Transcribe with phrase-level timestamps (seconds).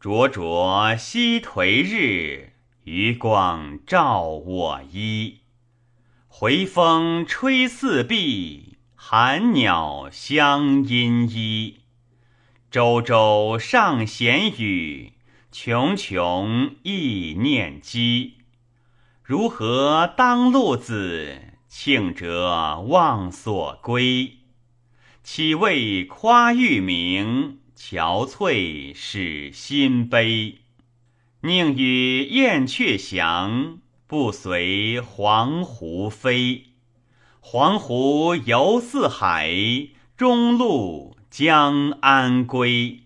[0.00, 2.52] 灼灼西颓日，
[2.84, 5.40] 余光照我衣。
[6.28, 11.80] 回风吹四壁，寒鸟相阴依。
[12.70, 15.14] 周周上弦语，
[15.52, 18.34] 茕茕意念机。
[19.24, 21.54] 如何当路子？
[21.66, 24.34] 庆者忘所归。
[25.24, 27.58] 岂为夸玉名？
[27.80, 30.56] 憔悴使心悲。
[31.42, 33.78] 宁与燕雀翔，
[34.08, 36.64] 不随黄鹄飞。
[37.38, 39.54] 黄鹄游四海，
[40.16, 43.04] 中路将安归？